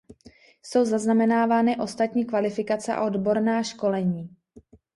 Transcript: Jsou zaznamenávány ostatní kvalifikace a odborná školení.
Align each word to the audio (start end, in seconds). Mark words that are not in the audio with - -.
Jsou 0.61 0.85
zaznamenávány 0.85 1.77
ostatní 1.77 2.25
kvalifikace 2.25 2.93
a 2.95 3.05
odborná 3.05 3.63
školení. 3.63 4.35